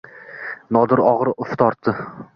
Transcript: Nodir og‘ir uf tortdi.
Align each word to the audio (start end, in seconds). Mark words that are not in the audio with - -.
Nodir 0.77 1.03
og‘ir 1.11 1.33
uf 1.45 1.55
tortdi. 1.63 1.99